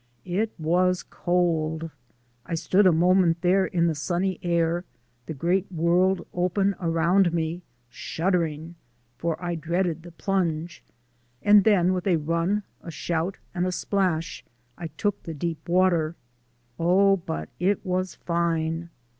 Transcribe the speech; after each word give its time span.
It 0.25 0.51
was 0.57 1.03
cold! 1.03 1.91
I 2.43 2.55
stood 2.55 2.87
a 2.87 2.91
moment 2.91 3.41
there 3.41 3.67
in 3.67 3.85
the 3.85 3.93
sunny 3.93 4.39
air, 4.41 4.83
the 5.27 5.33
great 5.35 5.71
world 5.71 6.25
open 6.33 6.73
around 6.79 7.31
me, 7.31 7.61
shuddering, 7.87 8.73
for 9.19 9.39
I 9.39 9.53
dreaded 9.53 10.01
the 10.01 10.11
plunge 10.11 10.83
and 11.43 11.65
then 11.65 11.93
with 11.93 12.07
a 12.07 12.17
run, 12.17 12.63
a 12.81 12.89
shout 12.89 13.37
and 13.53 13.67
a 13.67 13.71
splash 13.71 14.43
I 14.75 14.87
took 14.87 15.21
the 15.21 15.35
deep 15.35 15.69
water. 15.69 16.15
Oh, 16.79 17.17
but 17.17 17.49
it 17.59 17.85
was 17.85 18.15
fine! 18.15 18.89